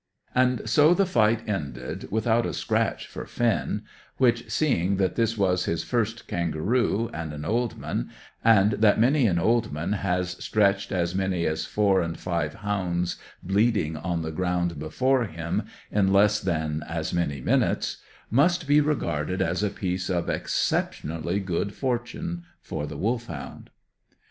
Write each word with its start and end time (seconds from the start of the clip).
And 0.33 0.67
so 0.67 0.95
the 0.95 1.05
fight 1.05 1.47
ended, 1.47 2.07
without 2.11 2.47
a 2.47 2.53
scratch 2.55 3.05
for 3.05 3.27
Finn; 3.27 3.83
which, 4.17 4.49
seeing 4.49 4.97
that 4.97 5.13
this 5.13 5.37
was 5.37 5.65
his 5.65 5.83
first 5.83 6.27
kangaroo, 6.27 7.11
and 7.13 7.31
an 7.31 7.45
old 7.45 7.77
man, 7.77 8.09
and 8.43 8.71
that 8.71 8.99
many 8.99 9.27
an 9.27 9.37
old 9.37 9.71
man 9.71 9.91
has 9.93 10.31
stretched 10.43 10.91
as 10.91 11.13
many 11.13 11.45
as 11.45 11.65
four 11.67 12.01
and 12.01 12.17
five 12.19 12.55
hounds 12.65 13.17
bleeding 13.43 13.95
on 13.95 14.23
the 14.23 14.31
ground 14.31 14.79
before 14.79 15.25
him 15.25 15.67
in 15.91 16.11
less 16.11 16.39
than 16.39 16.83
as 16.87 17.13
many 17.13 17.39
minutes, 17.39 17.97
must 18.31 18.65
be 18.67 18.81
regarded 18.81 19.39
as 19.39 19.61
a 19.61 19.69
piece 19.69 20.09
of 20.09 20.29
exceptionally 20.31 21.39
good 21.39 21.75
fortune 21.75 22.43
for 22.59 22.87
the 22.87 22.97
Wolfhound. 22.97 23.69